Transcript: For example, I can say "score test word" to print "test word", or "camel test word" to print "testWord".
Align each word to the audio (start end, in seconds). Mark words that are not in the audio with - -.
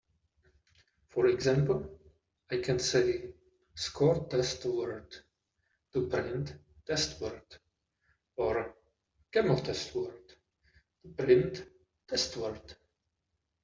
For 1.09 1.27
example, 1.27 1.87
I 2.49 2.57
can 2.57 2.79
say 2.79 3.33
"score 3.75 4.25
test 4.29 4.65
word" 4.65 5.15
to 5.93 6.07
print 6.07 6.55
"test 6.87 7.21
word", 7.21 7.45
or 8.35 8.73
"camel 9.31 9.57
test 9.59 9.93
word" 9.93 10.23
to 11.03 11.07
print 11.09 11.63
"testWord". 12.07 12.75